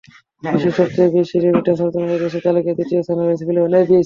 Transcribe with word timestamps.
বিশ্বের 0.43 0.75
সবচেয়ে 0.79 1.09
বেশি 1.17 1.35
রেমিট্যান্স 1.37 1.79
অর্জনকারী 1.81 2.19
দেশের 2.23 2.43
তালিকায় 2.45 2.75
তৃতীয় 2.79 3.01
স্থানে 3.01 3.21
রয়েছে 3.23 3.43
ফিলিপাইন। 3.47 3.73